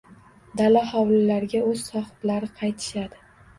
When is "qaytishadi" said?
2.65-3.25